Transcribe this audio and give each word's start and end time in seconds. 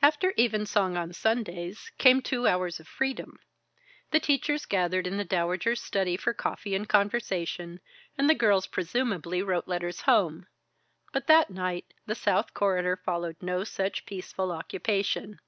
After 0.00 0.30
evensong 0.38 0.96
on 0.96 1.12
Sundays, 1.12 1.90
came 1.98 2.22
two 2.22 2.46
hours 2.46 2.78
of 2.78 2.86
freedom. 2.86 3.40
The 4.12 4.20
teachers 4.20 4.64
gathered 4.64 5.08
in 5.08 5.16
the 5.16 5.24
Dowager's 5.24 5.82
study 5.82 6.16
for 6.16 6.32
coffee 6.32 6.76
and 6.76 6.88
conversation, 6.88 7.80
and 8.16 8.30
the 8.30 8.36
girls 8.36 8.68
presumably 8.68 9.42
wrote 9.42 9.66
letters 9.66 10.02
home. 10.02 10.46
But 11.12 11.26
that 11.26 11.50
night, 11.50 11.92
the 12.06 12.14
South 12.14 12.54
Corridor 12.54 12.96
followed 12.96 13.38
no 13.40 13.64
such 13.64 14.06
peaceful 14.06 14.52
occupation. 14.52 15.40